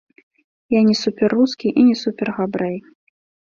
[0.77, 2.77] Я не супер-рускі і не супер-габрэй.